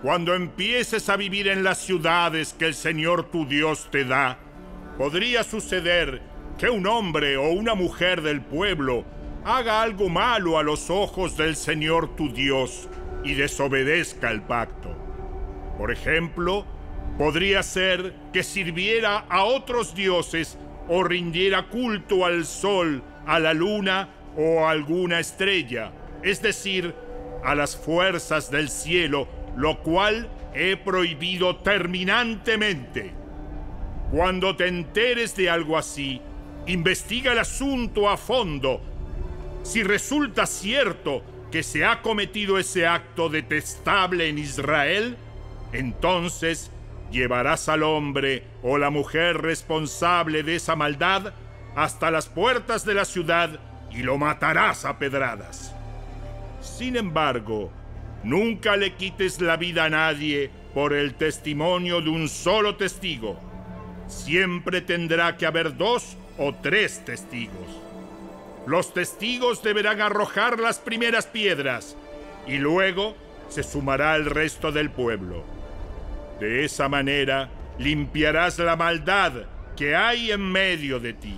Cuando 0.00 0.34
empieces 0.34 1.10
a 1.10 1.16
vivir 1.16 1.48
en 1.48 1.64
las 1.64 1.78
ciudades 1.78 2.54
que 2.54 2.66
el 2.66 2.74
Señor 2.74 3.24
tu 3.24 3.46
Dios 3.46 3.88
te 3.90 4.04
da, 4.04 4.38
podría 4.96 5.44
suceder 5.44 6.22
que 6.56 6.70
un 6.70 6.86
hombre 6.86 7.36
o 7.36 7.50
una 7.50 7.74
mujer 7.74 8.22
del 8.22 8.40
pueblo 8.40 9.04
haga 9.44 9.82
algo 9.82 10.08
malo 10.08 10.58
a 10.58 10.62
los 10.62 10.88
ojos 10.88 11.36
del 11.36 11.56
Señor 11.56 12.16
tu 12.16 12.32
Dios 12.32 12.88
y 13.22 13.34
desobedezca 13.34 14.30
el 14.30 14.40
pacto. 14.42 14.96
Por 15.76 15.92
ejemplo, 15.92 16.64
podría 17.18 17.62
ser 17.62 18.12
que 18.32 18.42
sirviera 18.42 19.18
a 19.28 19.44
otros 19.44 19.94
dioses 19.94 20.58
o 20.88 21.02
rindiera 21.02 21.68
culto 21.68 22.24
al 22.24 22.44
sol, 22.44 23.02
a 23.26 23.38
la 23.38 23.54
luna 23.54 24.08
o 24.36 24.66
a 24.66 24.70
alguna 24.70 25.18
estrella, 25.18 25.92
es 26.22 26.42
decir, 26.42 26.94
a 27.44 27.54
las 27.54 27.76
fuerzas 27.76 28.50
del 28.50 28.68
cielo 28.68 29.28
lo 29.56 29.82
cual 29.82 30.28
he 30.54 30.76
prohibido 30.76 31.56
terminantemente. 31.56 33.12
Cuando 34.12 34.54
te 34.54 34.68
enteres 34.68 35.34
de 35.34 35.50
algo 35.50 35.76
así, 35.76 36.20
investiga 36.66 37.32
el 37.32 37.38
asunto 37.38 38.08
a 38.08 38.16
fondo. 38.16 38.80
Si 39.62 39.82
resulta 39.82 40.46
cierto 40.46 41.22
que 41.50 41.62
se 41.62 41.84
ha 41.84 42.02
cometido 42.02 42.58
ese 42.58 42.86
acto 42.86 43.28
detestable 43.28 44.28
en 44.28 44.38
Israel, 44.38 45.16
entonces 45.72 46.70
llevarás 47.10 47.68
al 47.68 47.82
hombre 47.82 48.44
o 48.62 48.78
la 48.78 48.90
mujer 48.90 49.42
responsable 49.42 50.42
de 50.42 50.56
esa 50.56 50.76
maldad 50.76 51.32
hasta 51.74 52.10
las 52.10 52.28
puertas 52.28 52.84
de 52.84 52.94
la 52.94 53.04
ciudad 53.04 53.60
y 53.90 54.02
lo 54.02 54.18
matarás 54.18 54.84
a 54.84 54.98
pedradas. 54.98 55.74
Sin 56.60 56.96
embargo, 56.96 57.70
Nunca 58.26 58.76
le 58.76 58.94
quites 58.94 59.40
la 59.40 59.56
vida 59.56 59.84
a 59.84 59.88
nadie 59.88 60.50
por 60.74 60.92
el 60.92 61.14
testimonio 61.14 62.00
de 62.00 62.10
un 62.10 62.28
solo 62.28 62.74
testigo. 62.74 63.38
Siempre 64.08 64.80
tendrá 64.80 65.36
que 65.36 65.46
haber 65.46 65.76
dos 65.76 66.16
o 66.36 66.52
tres 66.52 67.04
testigos. 67.04 67.68
Los 68.66 68.92
testigos 68.92 69.62
deberán 69.62 70.00
arrojar 70.00 70.58
las 70.58 70.80
primeras 70.80 71.26
piedras 71.26 71.96
y 72.48 72.58
luego 72.58 73.14
se 73.48 73.62
sumará 73.62 74.16
el 74.16 74.24
resto 74.24 74.72
del 74.72 74.90
pueblo. 74.90 75.44
De 76.40 76.64
esa 76.64 76.88
manera 76.88 77.48
limpiarás 77.78 78.58
la 78.58 78.76
maldad 78.76 79.32
que 79.76 79.94
hay 79.94 80.32
en 80.32 80.40
medio 80.40 81.00
de 81.00 81.12
ti. 81.12 81.36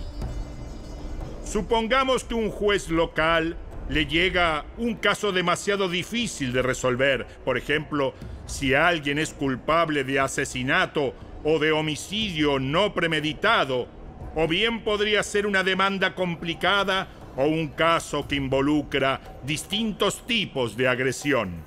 Supongamos 1.44 2.24
que 2.24 2.34
un 2.34 2.50
juez 2.50 2.88
local 2.88 3.56
le 3.88 4.06
llega 4.06 4.66
un 4.76 4.96
caso 4.96 5.32
demasiado 5.32 5.88
difícil 5.88 6.52
de 6.52 6.62
resolver. 6.62 7.26
Por 7.44 7.56
ejemplo, 7.56 8.14
si 8.46 8.74
alguien 8.74 9.18
es 9.18 9.32
culpable 9.32 10.04
de 10.04 10.20
asesinato 10.20 11.14
o 11.44 11.58
de 11.58 11.72
homicidio 11.72 12.58
no 12.58 12.92
premeditado, 12.92 13.88
o 14.34 14.46
bien 14.46 14.84
podría 14.84 15.22
ser 15.22 15.46
una 15.46 15.62
demanda 15.62 16.14
complicada 16.14 17.08
o 17.36 17.44
un 17.44 17.68
caso 17.68 18.26
que 18.28 18.34
involucra 18.34 19.20
distintos 19.44 20.26
tipos 20.26 20.76
de 20.76 20.88
agresión. 20.88 21.64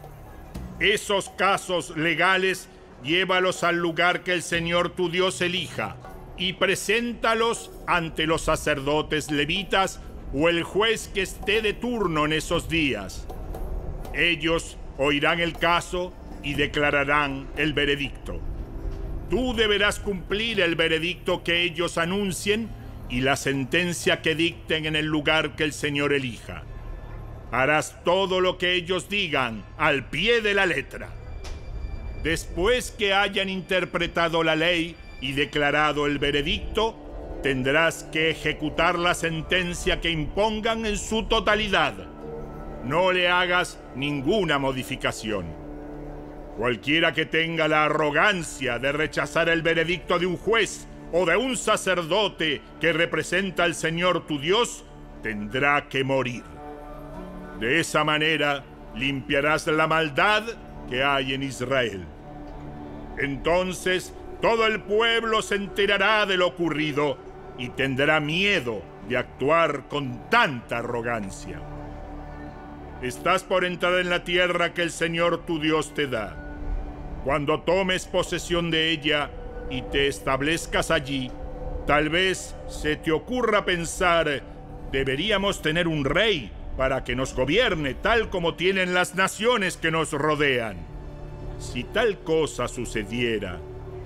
Esos 0.80 1.30
casos 1.30 1.96
legales 1.98 2.70
llévalos 3.04 3.64
al 3.64 3.78
lugar 3.78 4.24
que 4.24 4.34
el 4.34 4.42
Señor 4.42 4.90
tu 4.90 5.10
Dios 5.10 5.42
elija 5.42 5.96
y 6.38 6.54
preséntalos 6.54 7.72
ante 7.88 8.26
los 8.26 8.42
sacerdotes 8.42 9.32
levitas 9.32 10.00
o 10.34 10.50
el 10.50 10.64
juez 10.64 11.10
que 11.14 11.22
esté 11.22 11.62
de 11.62 11.74
turno 11.74 12.26
en 12.26 12.34
esos 12.34 12.70
días. 12.70 13.28
Ellos 14.14 14.78
oirán 14.98 15.40
el 15.40 15.54
caso 15.54 16.14
y 16.44 16.56
declararán 16.56 17.48
el 17.58 17.74
veredicto. 17.74 18.40
Tú 19.30 19.54
deberás 19.54 20.00
cumplir 20.00 20.60
el 20.60 20.76
veredicto 20.76 21.44
que 21.44 21.64
ellos 21.64 21.98
anuncien 21.98 22.70
y 23.10 23.22
la 23.22 23.36
sentencia 23.36 24.22
que 24.22 24.36
dicten 24.36 24.86
en 24.86 24.96
el 24.96 25.06
lugar 25.06 25.56
que 25.56 25.64
el 25.64 25.74
Señor 25.74 26.14
elija. 26.14 26.64
Harás 27.52 28.04
todo 28.04 28.40
lo 28.40 28.58
que 28.58 28.74
ellos 28.74 29.10
digan 29.10 29.64
al 29.78 30.10
pie 30.10 30.42
de 30.42 30.54
la 30.54 30.66
letra. 30.66 31.21
Después 32.24 32.92
que 32.92 33.14
hayan 33.14 33.50
interpretado 33.50 34.44
la 34.44 34.56
ley 34.56 34.96
y 35.22 35.34
declarado 35.34 36.06
el 36.06 36.20
veredicto, 36.20 36.96
tendrás 37.42 38.04
que 38.12 38.30
ejecutar 38.30 39.00
la 39.00 39.16
sentencia 39.16 40.00
que 40.00 40.12
impongan 40.12 40.86
en 40.86 40.98
su 40.98 41.24
totalidad. 41.24 41.94
No 42.84 43.12
le 43.12 43.28
hagas 43.28 43.80
ninguna 43.96 44.60
modificación. 44.60 45.48
Cualquiera 46.58 47.14
que 47.14 47.26
tenga 47.26 47.68
la 47.68 47.86
arrogancia 47.86 48.78
de 48.78 48.92
rechazar 48.92 49.50
el 49.50 49.64
veredicto 49.64 50.20
de 50.20 50.28
un 50.28 50.38
juez 50.38 50.88
o 51.12 51.26
de 51.26 51.36
un 51.36 51.58
sacerdote 51.58 52.62
que 52.80 52.94
representa 52.94 53.64
al 53.64 53.74
Señor 53.74 54.28
tu 54.28 54.40
Dios, 54.40 54.86
tendrá 55.24 55.88
que 55.90 56.04
morir. 56.04 56.44
De 57.60 57.80
esa 57.80 58.04
manera 58.04 58.64
limpiarás 58.96 59.68
la 59.68 59.88
maldad 59.88 60.44
que 60.92 61.04
hay 61.04 61.34
en 61.34 61.42
Israel. 61.42 62.06
Entonces 63.18 64.14
todo 64.42 64.68
el 64.68 64.82
pueblo 64.82 65.42
se 65.42 65.56
enterará 65.56 66.26
de 66.26 66.38
lo 66.38 66.48
ocurrido 66.48 67.18
y 67.58 67.70
tendrá 67.70 68.20
miedo 68.20 68.82
de 69.08 69.18
actuar 69.18 69.88
con 69.88 70.30
tanta 70.30 70.80
arrogancia. 70.80 71.60
Estás 73.02 73.44
por 73.44 73.66
entrar 73.66 74.00
en 74.00 74.10
la 74.10 74.24
tierra 74.24 74.74
que 74.74 74.84
el 74.84 74.92
Señor 74.92 75.46
tu 75.46 75.60
Dios 75.60 75.94
te 75.94 76.08
da. 76.08 76.38
Cuando 77.24 77.62
tomes 77.62 78.06
posesión 78.06 78.70
de 78.70 78.90
ella 78.90 79.32
y 79.70 79.84
te 79.84 80.08
establezcas 80.08 80.92
allí, 80.92 81.32
tal 81.88 82.10
vez 82.10 82.56
se 82.68 82.98
te 82.98 83.12
ocurra 83.12 83.64
pensar, 83.64 84.44
deberíamos 84.92 85.62
tener 85.62 85.88
un 85.88 86.04
rey 86.04 86.52
para 86.78 87.04
que 87.04 87.16
nos 87.16 87.34
gobierne 87.34 87.94
tal 87.94 88.30
como 88.30 88.56
tienen 88.56 88.94
las 88.94 89.16
naciones 89.16 89.78
que 89.78 89.92
nos 89.92 90.12
rodean. 90.12 90.78
Si 91.60 91.84
tal 91.84 92.20
cosa 92.20 92.68
sucediera, 92.68 93.60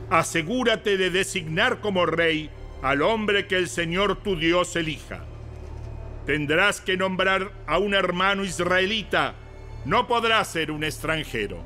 asegúrate 0.10 0.98
de 0.98 1.10
designar 1.10 1.80
como 1.80 2.06
rey 2.06 2.50
al 2.82 3.02
hombre 3.02 3.48
que 3.48 3.58
el 3.58 3.70
Señor 3.70 4.18
tu 4.18 4.36
Dios 4.36 4.76
elija. 4.76 5.24
Tendrás 6.26 6.82
que 6.82 6.98
nombrar 6.98 7.52
a 7.68 7.78
un 7.78 7.94
hermano 7.94 8.44
israelita, 8.44 9.36
no 9.86 10.08
podrá 10.08 10.44
ser 10.44 10.72
un 10.72 10.84
extranjero. 10.84 11.64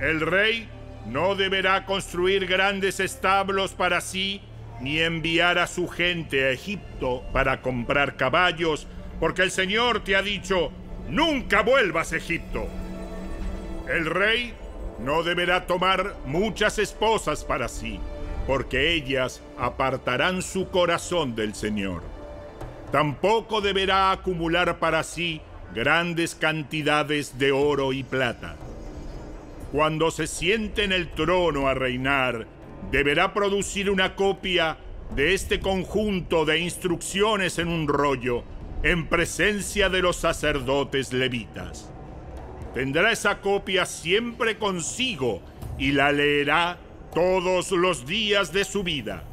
El 0.00 0.20
rey 0.20 0.68
no 1.06 1.34
deberá 1.34 1.84
construir 1.84 2.46
grandes 2.46 3.00
establos 3.00 3.72
para 3.72 4.00
sí, 4.00 4.40
ni 4.80 5.00
enviar 5.00 5.58
a 5.58 5.66
su 5.66 5.88
gente 5.88 6.44
a 6.44 6.50
Egipto 6.50 7.22
para 7.32 7.62
comprar 7.62 8.16
caballos, 8.16 8.86
porque 9.24 9.40
el 9.40 9.50
Señor 9.50 10.04
te 10.04 10.16
ha 10.16 10.20
dicho, 10.20 10.70
nunca 11.08 11.62
vuelvas 11.62 12.12
a 12.12 12.18
Egipto. 12.18 12.68
El 13.88 14.04
rey 14.04 14.52
no 14.98 15.22
deberá 15.22 15.64
tomar 15.64 16.16
muchas 16.26 16.78
esposas 16.78 17.42
para 17.42 17.68
sí 17.68 17.98
porque 18.46 18.92
ellas 18.92 19.40
apartarán 19.58 20.42
su 20.42 20.68
corazón 20.68 21.34
del 21.34 21.54
Señor. 21.54 22.02
Tampoco 22.92 23.62
deberá 23.62 24.12
acumular 24.12 24.78
para 24.78 25.02
sí 25.02 25.40
grandes 25.74 26.34
cantidades 26.34 27.38
de 27.38 27.50
oro 27.50 27.94
y 27.94 28.02
plata. 28.02 28.56
Cuando 29.72 30.10
se 30.10 30.26
siente 30.26 30.84
en 30.84 30.92
el 30.92 31.08
trono 31.08 31.66
a 31.66 31.72
reinar, 31.72 32.46
deberá 32.90 33.32
producir 33.32 33.88
una 33.88 34.16
copia 34.16 34.76
de 35.16 35.32
este 35.32 35.60
conjunto 35.60 36.44
de 36.44 36.58
instrucciones 36.58 37.58
en 37.58 37.68
un 37.68 37.88
rollo 37.88 38.44
en 38.84 39.06
presencia 39.06 39.88
de 39.88 40.02
los 40.02 40.16
sacerdotes 40.16 41.10
levitas. 41.14 41.90
Tendrá 42.74 43.12
esa 43.12 43.40
copia 43.40 43.86
siempre 43.86 44.58
consigo 44.58 45.40
y 45.78 45.92
la 45.92 46.12
leerá 46.12 46.76
todos 47.14 47.70
los 47.70 48.06
días 48.06 48.52
de 48.52 48.64
su 48.64 48.84
vida. 48.84 49.24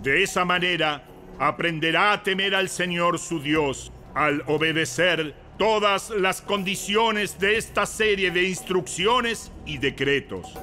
De 0.00 0.22
esa 0.22 0.44
manera 0.44 1.02
aprenderá 1.40 2.12
a 2.12 2.22
temer 2.22 2.54
al 2.54 2.68
Señor 2.68 3.18
su 3.18 3.40
Dios 3.40 3.90
al 4.14 4.44
obedecer 4.46 5.34
todas 5.58 6.10
las 6.10 6.40
condiciones 6.40 7.40
de 7.40 7.56
esta 7.56 7.84
serie 7.84 8.30
de 8.30 8.44
instrucciones 8.44 9.50
y 9.66 9.78
decretos. 9.78 10.54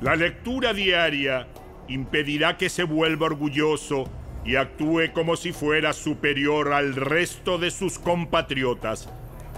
La 0.00 0.16
lectura 0.16 0.72
diaria 0.72 1.46
impedirá 1.88 2.56
que 2.56 2.70
se 2.70 2.84
vuelva 2.84 3.26
orgulloso 3.26 4.08
y 4.48 4.56
actúe 4.56 5.12
como 5.12 5.36
si 5.36 5.52
fuera 5.52 5.92
superior 5.92 6.72
al 6.72 6.96
resto 6.96 7.58
de 7.58 7.70
sus 7.70 7.98
compatriotas, 7.98 9.06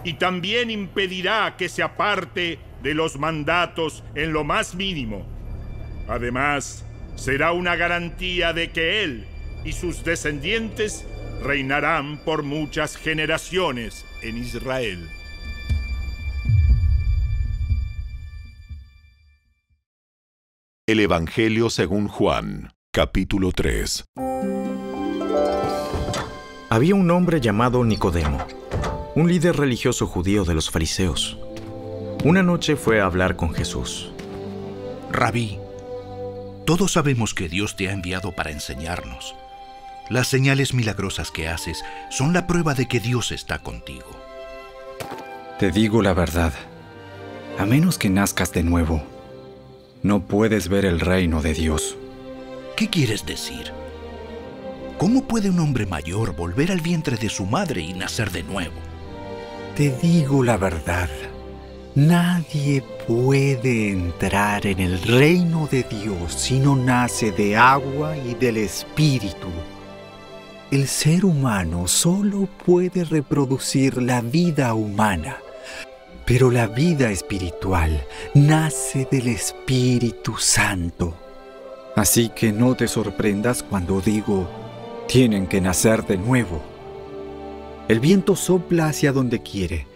y 0.03 0.15
también 0.15 0.69
impedirá 0.69 1.55
que 1.57 1.69
se 1.69 1.85
aparte 1.85 2.59
de 2.83 2.95
los 2.95 3.17
mandatos 3.17 4.03
en 4.17 4.33
lo 4.33 4.43
más 4.43 4.75
mínimo. 4.75 5.25
Además, 6.09 6.85
será 7.15 7.53
una 7.53 7.77
garantía 7.77 8.53
de 8.53 8.73
que 8.73 9.05
él 9.05 9.29
y 9.65 9.75
sus 9.75 10.03
descendientes 10.03 11.07
reinarán 11.41 12.19
por 12.25 12.43
muchas 12.43 12.97
generaciones 12.97 14.05
en 14.23 14.39
Israel. 14.39 15.09
El 20.89 20.99
Evangelio 20.99 21.71
según 21.71 22.09
Juan, 22.09 22.73
capítulo 22.93 23.53
3. 23.53 24.05
Había 26.73 26.95
un 26.95 27.11
hombre 27.11 27.41
llamado 27.41 27.85
Nicodemo, 27.85 28.39
un 29.17 29.27
líder 29.27 29.57
religioso 29.57 30.07
judío 30.07 30.45
de 30.45 30.55
los 30.55 30.71
fariseos. 30.71 31.37
Una 32.23 32.45
noche 32.45 32.77
fue 32.77 33.01
a 33.01 33.07
hablar 33.07 33.35
con 33.35 33.53
Jesús. 33.53 34.13
Rabí, 35.11 35.59
todos 36.67 36.93
sabemos 36.93 37.35
que 37.35 37.49
Dios 37.49 37.75
te 37.75 37.89
ha 37.89 37.93
enviado 37.93 38.31
para 38.37 38.53
enseñarnos. 38.53 39.35
Las 40.11 40.29
señales 40.29 40.73
milagrosas 40.73 41.33
que 41.33 41.49
haces 41.49 41.83
son 42.09 42.33
la 42.33 42.47
prueba 42.47 42.75
de 42.75 42.87
que 42.87 43.01
Dios 43.01 43.33
está 43.33 43.59
contigo. 43.59 44.07
Te 45.59 45.73
digo 45.73 46.03
la 46.03 46.15
verdad, 46.15 46.53
a 47.59 47.67
menos 47.67 47.99
que 47.99 48.11
nazcas 48.11 48.53
de 48.53 48.63
nuevo, 48.63 49.03
no 50.05 50.21
puedes 50.21 50.69
ver 50.69 50.85
el 50.85 51.01
reino 51.01 51.43
de 51.43 51.53
Dios. 51.53 51.97
¿Qué 52.77 52.89
quieres 52.89 53.27
decir? 53.27 53.80
¿Cómo 55.01 55.23
puede 55.23 55.49
un 55.49 55.59
hombre 55.61 55.87
mayor 55.87 56.37
volver 56.37 56.71
al 56.71 56.83
vientre 56.83 57.17
de 57.17 57.31
su 57.31 57.47
madre 57.47 57.81
y 57.81 57.95
nacer 57.95 58.31
de 58.31 58.43
nuevo? 58.43 58.75
Te 59.75 59.97
digo 59.97 60.45
la 60.45 60.59
verdad, 60.59 61.09
nadie 61.95 62.85
puede 63.09 63.93
entrar 63.93 64.67
en 64.67 64.79
el 64.79 65.01
reino 65.01 65.67
de 65.69 65.85
Dios 65.85 66.35
si 66.35 66.59
no 66.59 66.77
nace 66.77 67.33
de 67.33 67.57
agua 67.57 68.15
y 68.15 68.35
del 68.35 68.59
Espíritu. 68.59 69.49
El 70.71 70.87
ser 70.87 71.25
humano 71.25 71.89
solo 71.89 72.47
puede 72.67 73.05
reproducir 73.05 74.03
la 74.03 74.21
vida 74.21 74.75
humana, 74.75 75.39
pero 76.27 76.51
la 76.51 76.67
vida 76.67 77.11
espiritual 77.11 78.07
nace 78.35 79.09
del 79.11 79.29
Espíritu 79.29 80.37
Santo. 80.37 81.15
Así 81.97 82.29
que 82.29 82.53
no 82.53 82.75
te 82.75 82.87
sorprendas 82.87 83.63
cuando 83.63 84.03
digo, 84.03 84.60
tienen 85.11 85.49
que 85.49 85.61
nacer 85.61 86.07
de 86.07 86.17
nuevo. 86.17 86.63
El 87.89 87.99
viento 87.99 88.37
sopla 88.37 88.87
hacia 88.87 89.11
donde 89.11 89.43
quiere 89.43 89.89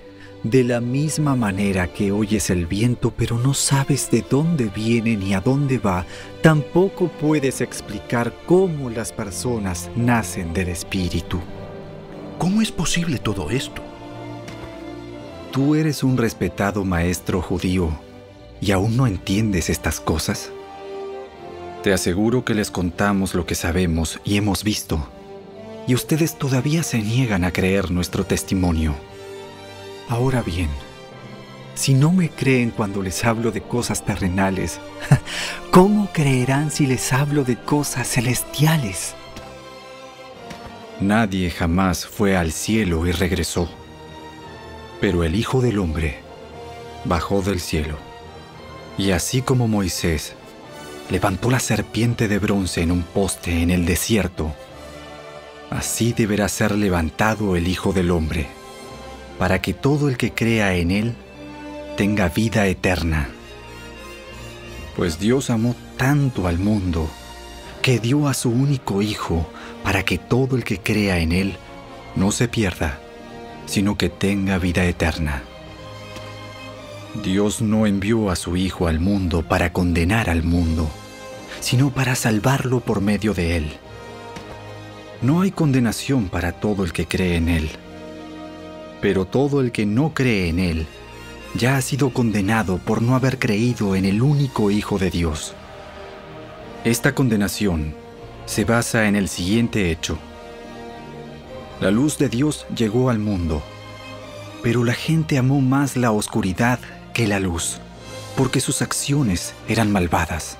de 0.43 0.65
la 0.65 0.81
misma 0.81 1.37
manera 1.37 1.87
que 1.87 2.11
oyes 2.11 2.51
el 2.51 2.67
viento 2.67 3.13
pero 3.17 3.39
no 3.39 3.55
sabes 3.55 4.11
de 4.11 4.25
dónde 4.29 4.65
viene 4.75 5.17
ni 5.17 5.33
a 5.33 5.41
dónde 5.41 5.79
va, 5.79 6.05
tampoco 6.43 7.07
puedes 7.07 7.61
explicar 7.61 8.35
cómo 8.47 8.91
las 8.91 9.13
personas 9.13 9.89
nacen 9.95 10.53
del 10.53 10.67
Espíritu. 10.67 11.39
¿Cómo 12.37 12.61
es 12.61 12.73
posible 12.73 13.19
todo 13.19 13.51
esto? 13.51 13.83
Tú 15.53 15.77
eres 15.77 16.03
un 16.03 16.17
respetado 16.17 16.85
maestro 16.85 17.41
judío 17.41 17.97
y 18.61 18.73
aún 18.73 18.97
no 18.97 19.07
entiendes 19.07 19.71
estas 19.71 20.01
cosas. 20.01 20.51
Te 21.85 21.93
aseguro 21.93 22.47
que 22.47 22.55
les 22.55 22.71
contamos 22.71 23.35
lo 23.35 23.45
que 23.45 23.55
sabemos 23.55 24.19
y 24.25 24.39
hemos 24.39 24.65
visto, 24.65 25.07
y 25.87 25.95
ustedes 25.95 26.39
todavía 26.39 26.83
se 26.83 26.97
niegan 26.97 27.45
a 27.45 27.51
creer 27.51 27.91
nuestro 27.91 28.25
testimonio. 28.25 28.95
Ahora 30.09 30.41
bien, 30.41 30.71
si 31.75 31.93
no 31.93 32.11
me 32.11 32.31
creen 32.31 32.71
cuando 32.71 33.03
les 33.03 33.23
hablo 33.27 33.53
de 33.53 33.61
cosas 33.61 34.03
terrenales, 34.03 34.81
¿cómo 35.71 36.09
creerán 36.11 36.71
si 36.71 36.87
les 36.87 37.13
hablo 37.13 37.45
de 37.45 37.57
cosas 37.57 38.09
celestiales? 38.09 39.15
Nadie 41.03 41.51
jamás 41.51 42.07
fue 42.07 42.35
al 42.35 42.53
cielo 42.53 43.07
y 43.07 43.13
regresó, 43.13 43.69
pero 45.03 45.23
el 45.23 45.35
Hijo 45.35 45.61
del 45.61 45.79
Hombre 45.79 46.21
bajó 47.05 47.43
del 47.43 47.61
cielo, 47.61 47.99
y 48.97 49.11
así 49.11 49.43
como 49.43 49.69
Moisés 49.69 50.35
levantó 51.11 51.51
la 51.51 51.61
serpiente 51.61 52.29
de 52.29 52.39
bronce 52.39 52.83
en 52.83 52.91
un 52.91 53.03
poste 53.03 53.63
en 53.63 53.71
el 53.71 53.87
desierto, 53.87 54.55
así 55.71 56.13
deberá 56.13 56.49
ser 56.49 56.73
levantado 56.73 57.57
el 57.57 57.69
Hijo 57.69 57.93
del 57.93 58.11
Hombre 58.11 58.49
para 59.39 59.61
que 59.61 59.75
todo 59.75 60.09
el 60.09 60.17
que 60.17 60.33
crea 60.33 60.75
en 60.77 60.91
Él 60.91 61.15
tenga 61.97 62.29
vida 62.29 62.67
eterna. 62.67 63.29
Pues 64.97 65.19
Dios 65.19 65.51
amó 65.51 65.75
tanto 65.97 66.47
al 66.47 66.59
mundo 66.59 67.09
que 67.83 67.99
dio 67.99 68.29
a 68.29 68.35
su 68.35 68.51
único 68.51 69.03
Hijo 69.03 69.47
para 69.83 70.05
que 70.05 70.19
todo 70.19 70.57
el 70.57 70.65
que 70.65 70.79
crea 70.79 71.19
en 71.19 71.33
Él 71.33 71.57
no 72.17 72.31
se 72.31 72.49
pierda, 72.49 73.01
sino 73.67 73.99
que 73.99 74.09
tenga 74.09 74.59
vida 74.59 74.85
eterna. 74.85 75.43
Dios 77.23 77.63
no 77.63 77.87
envió 77.87 78.31
a 78.31 78.37
su 78.37 78.57
Hijo 78.57 78.89
al 78.89 79.01
mundo 79.01 79.43
para 79.43 79.73
condenar 79.73 80.29
al 80.29 80.43
mundo, 80.43 80.89
sino 81.61 81.91
para 81.91 82.15
salvarlo 82.15 82.81
por 82.81 83.01
medio 83.01 83.35
de 83.35 83.57
Él. 83.57 83.73
No 85.23 85.43
hay 85.43 85.51
condenación 85.51 86.29
para 86.29 86.53
todo 86.53 86.85
el 86.85 86.93
que 86.93 87.07
cree 87.07 87.37
en 87.37 87.49
Él 87.49 87.71
pero 89.05 89.27
todo 89.27 89.61
el 89.61 89.71
que 89.71 89.85
no 89.85 90.15
cree 90.15 90.49
en 90.49 90.59
Él 90.59 90.87
ya 91.55 91.77
ha 91.77 91.83
sido 91.83 92.09
condenado 92.09 92.79
por 92.79 93.03
no 93.03 93.15
haber 93.15 93.39
creído 93.39 93.97
en 93.97 94.07
el 94.07 94.23
único 94.23 94.71
Hijo 94.71 94.99
de 94.99 95.11
Dios. 95.11 95.53
Esta 96.85 97.15
condenación 97.15 97.95
se 98.47 98.65
basa 98.65 99.07
en 99.07 99.15
el 99.15 99.29
siguiente 99.29 99.91
hecho. 99.91 100.17
La 101.83 101.91
luz 101.91 102.17
de 102.17 102.31
Dios 102.31 102.65
llegó 102.75 103.11
al 103.11 103.19
mundo, 103.19 103.63
pero 104.63 104.85
la 104.85 104.95
gente 104.95 105.37
amó 105.37 105.61
más 105.61 105.99
la 105.99 106.11
oscuridad 106.11 106.79
que 107.15 107.27
la 107.27 107.41
luz, 107.41 107.79
porque 108.37 108.61
sus 108.61 108.83
acciones 108.83 109.55
eran 109.69 109.91
malvadas. 109.91 110.59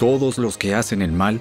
Todos 0.00 0.38
los 0.38 0.58
que 0.58 0.74
hacen 0.74 1.02
el 1.02 1.12
mal 1.12 1.40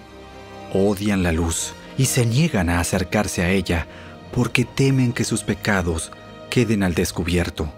odian 0.73 1.23
la 1.23 1.31
luz 1.31 1.73
y 1.97 2.05
se 2.05 2.25
niegan 2.25 2.69
a 2.69 2.79
acercarse 2.79 3.41
a 3.41 3.49
ella 3.49 3.87
porque 4.31 4.65
temen 4.65 5.13
que 5.13 5.23
sus 5.23 5.43
pecados 5.43 6.11
queden 6.49 6.83
al 6.83 6.93
descubierto. 6.93 7.71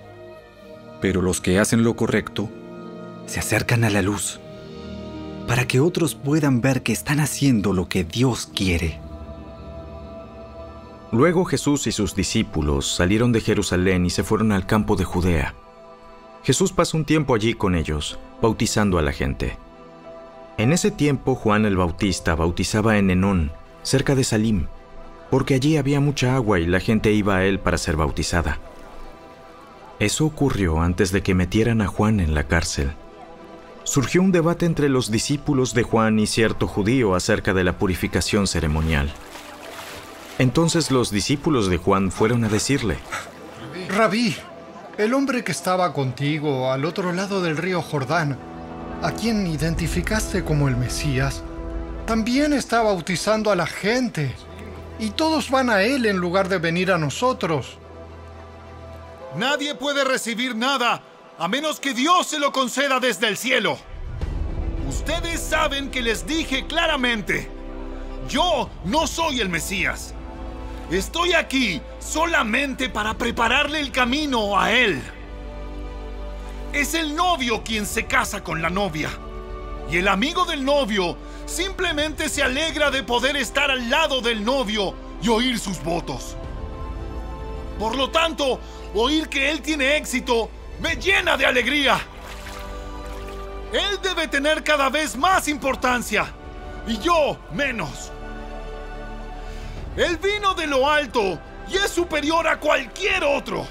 Pero 0.99 1.21
los 1.21 1.39
que 1.39 1.59
hacen 1.59 1.83
lo 1.83 1.95
correcto 1.95 2.49
se 3.27 3.39
acercan 3.39 3.83
a 3.83 3.89
la 3.89 4.01
luz 4.01 4.39
para 5.47 5.67
que 5.67 5.79
otros 5.79 6.13
puedan 6.15 6.61
ver 6.61 6.83
que 6.83 6.93
están 6.93 7.19
haciendo 7.19 7.73
lo 7.73 7.89
que 7.89 8.03
Dios 8.03 8.49
quiere. 8.53 8.99
Luego 11.11 11.43
Jesús 11.45 11.87
y 11.87 11.91
sus 11.91 12.13
discípulos 12.13 12.95
salieron 12.95 13.31
de 13.31 13.41
Jerusalén 13.41 14.05
y 14.05 14.11
se 14.11 14.23
fueron 14.23 14.51
al 14.51 14.67
campo 14.67 14.95
de 14.95 15.05
Judea. 15.05 15.55
Jesús 16.43 16.71
pasó 16.71 16.97
un 16.97 17.05
tiempo 17.05 17.35
allí 17.35 17.53
con 17.53 17.75
ellos, 17.75 18.19
bautizando 18.41 18.97
a 18.97 19.01
la 19.01 19.11
gente. 19.11 19.57
En 20.57 20.73
ese 20.73 20.91
tiempo 20.91 21.35
Juan 21.35 21.65
el 21.65 21.77
Bautista 21.77 22.35
bautizaba 22.35 22.97
en 22.97 23.09
Enón, 23.11 23.51
cerca 23.83 24.15
de 24.15 24.23
Salim, 24.23 24.67
porque 25.29 25.55
allí 25.55 25.77
había 25.77 25.99
mucha 25.99 26.35
agua 26.35 26.59
y 26.59 26.65
la 26.65 26.79
gente 26.79 27.11
iba 27.11 27.37
a 27.37 27.45
él 27.45 27.59
para 27.59 27.77
ser 27.77 27.95
bautizada. 27.95 28.59
Eso 29.99 30.25
ocurrió 30.25 30.81
antes 30.81 31.11
de 31.11 31.21
que 31.21 31.35
metieran 31.35 31.81
a 31.81 31.87
Juan 31.87 32.19
en 32.19 32.33
la 32.33 32.45
cárcel. 32.45 32.91
Surgió 33.83 34.21
un 34.21 34.31
debate 34.31 34.65
entre 34.65 34.87
los 34.87 35.11
discípulos 35.11 35.73
de 35.73 35.83
Juan 35.83 36.19
y 36.19 36.27
cierto 36.27 36.67
judío 36.67 37.15
acerca 37.15 37.53
de 37.53 37.63
la 37.63 37.77
purificación 37.77 38.47
ceremonial. 38.47 39.11
Entonces 40.37 40.89
los 40.89 41.11
discípulos 41.11 41.69
de 41.69 41.77
Juan 41.77 42.11
fueron 42.11 42.45
a 42.45 42.49
decirle, 42.49 42.97
Rabí, 43.89 44.35
el 44.99 45.13
hombre 45.13 45.45
que 45.45 45.53
estaba 45.53 45.93
contigo 45.93 46.73
al 46.73 46.83
otro 46.83 47.13
lado 47.13 47.41
del 47.41 47.55
río 47.55 47.81
Jordán, 47.81 48.37
a 49.01 49.13
quien 49.13 49.47
identificaste 49.47 50.43
como 50.43 50.67
el 50.67 50.75
Mesías, 50.75 51.41
también 52.05 52.51
está 52.51 52.81
bautizando 52.81 53.49
a 53.49 53.55
la 53.55 53.65
gente 53.65 54.35
y 54.99 55.11
todos 55.11 55.49
van 55.49 55.69
a 55.69 55.83
Él 55.83 56.05
en 56.05 56.17
lugar 56.17 56.49
de 56.49 56.57
venir 56.57 56.91
a 56.91 56.97
nosotros. 56.97 57.77
Nadie 59.37 59.73
puede 59.73 60.03
recibir 60.03 60.53
nada 60.53 61.01
a 61.37 61.47
menos 61.47 61.79
que 61.79 61.93
Dios 61.93 62.27
se 62.27 62.37
lo 62.37 62.51
conceda 62.51 62.99
desde 62.99 63.29
el 63.29 63.37
cielo. 63.37 63.77
Ustedes 64.89 65.39
saben 65.39 65.91
que 65.91 66.01
les 66.01 66.27
dije 66.27 66.67
claramente, 66.67 67.49
yo 68.27 68.69
no 68.83 69.07
soy 69.07 69.39
el 69.39 69.47
Mesías. 69.47 70.13
Estoy 70.91 71.33
aquí 71.33 71.79
solamente 71.99 72.89
para 72.89 73.13
prepararle 73.13 73.79
el 73.79 73.91
camino 73.91 74.59
a 74.59 74.71
él. 74.71 74.99
Es 76.73 76.95
el 76.95 77.15
novio 77.15 77.63
quien 77.63 77.85
se 77.85 78.07
casa 78.07 78.43
con 78.43 78.59
la 78.63 78.71
novia. 78.71 79.11
Y 79.91 79.97
el 79.97 80.07
amigo 80.07 80.45
del 80.45 80.65
novio 80.65 81.15
simplemente 81.45 82.27
se 82.27 82.41
alegra 82.41 82.89
de 82.89 83.03
poder 83.03 83.37
estar 83.37 83.69
al 83.69 83.87
lado 83.87 84.21
del 84.21 84.43
novio 84.43 84.95
y 85.21 85.29
oír 85.29 85.59
sus 85.59 85.83
votos. 85.83 86.35
Por 87.77 87.95
lo 87.95 88.09
tanto, 88.09 88.59
oír 88.95 89.29
que 89.29 89.51
él 89.51 89.61
tiene 89.61 89.95
éxito 89.95 90.49
me 90.81 90.95
llena 90.95 91.37
de 91.37 91.45
alegría. 91.45 91.99
Él 93.71 93.99
debe 94.01 94.27
tener 94.27 94.63
cada 94.63 94.89
vez 94.89 95.15
más 95.15 95.47
importancia 95.47 96.33
y 96.87 96.97
yo 96.97 97.37
menos. 97.53 98.11
Él 99.99 100.15
vino 100.15 100.53
de 100.53 100.65
lo 100.65 100.89
alto 100.89 101.37
y 101.69 101.75
es 101.75 101.91
superior 101.91 102.47
a 102.47 102.57
cualquier 102.57 103.21
otro. 103.25 103.67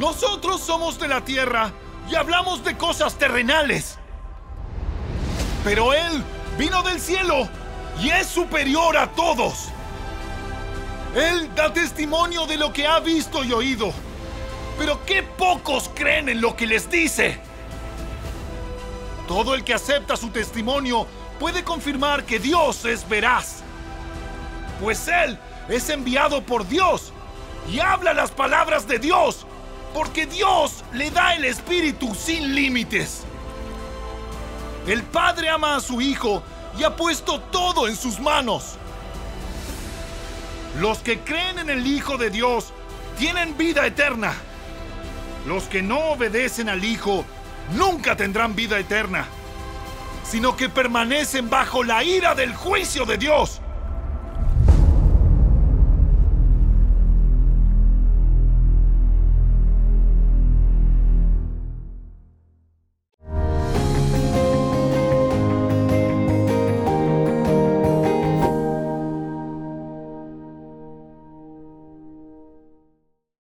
Nosotros 0.00 0.60
somos 0.60 0.98
de 0.98 1.06
la 1.06 1.24
tierra 1.24 1.70
y 2.10 2.16
hablamos 2.16 2.64
de 2.64 2.76
cosas 2.76 3.14
terrenales. 3.14 3.98
Pero 5.62 5.94
Él 5.94 6.24
vino 6.58 6.82
del 6.82 7.00
cielo 7.00 7.48
y 8.02 8.10
es 8.10 8.26
superior 8.26 8.96
a 8.96 9.12
todos. 9.12 9.68
Él 11.14 11.54
da 11.54 11.72
testimonio 11.72 12.44
de 12.46 12.56
lo 12.56 12.72
que 12.72 12.84
ha 12.84 12.98
visto 12.98 13.44
y 13.44 13.52
oído. 13.52 13.92
Pero 14.76 15.04
qué 15.06 15.22
pocos 15.22 15.88
creen 15.94 16.28
en 16.28 16.40
lo 16.40 16.56
que 16.56 16.66
les 16.66 16.90
dice. 16.90 17.38
Todo 19.28 19.54
el 19.54 19.62
que 19.62 19.74
acepta 19.74 20.16
su 20.16 20.30
testimonio 20.30 21.06
puede 21.38 21.62
confirmar 21.62 22.24
que 22.24 22.40
Dios 22.40 22.84
es 22.86 23.08
veraz. 23.08 23.62
Pues 24.80 25.08
Él 25.08 25.38
es 25.68 25.88
enviado 25.88 26.42
por 26.42 26.66
Dios 26.66 27.12
y 27.70 27.80
habla 27.80 28.12
las 28.14 28.30
palabras 28.30 28.86
de 28.86 28.98
Dios, 28.98 29.46
porque 29.92 30.26
Dios 30.26 30.84
le 30.92 31.10
da 31.10 31.34
el 31.34 31.44
Espíritu 31.44 32.14
sin 32.14 32.54
límites. 32.54 33.24
El 34.86 35.02
Padre 35.02 35.50
ama 35.50 35.76
a 35.76 35.80
su 35.80 36.00
Hijo 36.00 36.42
y 36.78 36.84
ha 36.84 36.96
puesto 36.96 37.40
todo 37.40 37.88
en 37.88 37.96
sus 37.96 38.20
manos. 38.20 38.76
Los 40.80 40.98
que 40.98 41.20
creen 41.20 41.58
en 41.58 41.70
el 41.70 41.86
Hijo 41.86 42.16
de 42.16 42.30
Dios 42.30 42.72
tienen 43.18 43.56
vida 43.58 43.84
eterna. 43.86 44.34
Los 45.46 45.64
que 45.64 45.82
no 45.82 45.98
obedecen 46.10 46.68
al 46.68 46.84
Hijo 46.84 47.24
nunca 47.74 48.16
tendrán 48.16 48.54
vida 48.54 48.78
eterna, 48.78 49.26
sino 50.24 50.56
que 50.56 50.68
permanecen 50.68 51.50
bajo 51.50 51.82
la 51.82 52.02
ira 52.04 52.34
del 52.34 52.54
juicio 52.54 53.04
de 53.04 53.18
Dios. 53.18 53.60